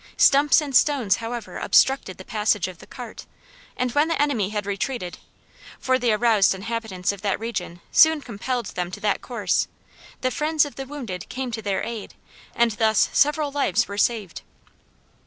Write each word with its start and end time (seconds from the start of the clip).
Stumps 0.17 0.61
and 0.61 0.75
stones 0.75 1.17
however 1.17 1.59
obstructed 1.59 2.17
the 2.17 2.25
passage 2.25 2.67
of 2.67 2.79
the 2.79 2.87
cart, 2.87 3.27
and 3.77 3.91
when 3.91 4.07
the 4.07 4.19
enemy 4.19 4.49
had 4.49 4.65
retreated 4.65 5.19
for 5.79 5.99
the 5.99 6.11
aroused 6.11 6.55
inhabitants 6.55 7.11
of 7.11 7.21
that 7.21 7.39
region 7.39 7.81
soon 7.91 8.19
compelled 8.19 8.65
them 8.73 8.89
to 8.89 8.99
that 8.99 9.21
course 9.21 9.67
the 10.21 10.31
friends 10.31 10.65
of 10.65 10.73
the 10.75 10.87
wounded 10.87 11.29
came 11.29 11.51
to 11.51 11.61
their 11.61 11.83
aid, 11.83 12.15
and 12.55 12.71
thus 12.71 13.09
several 13.13 13.51
lives 13.51 13.87
were 13.87 13.95
saved. 13.95 14.41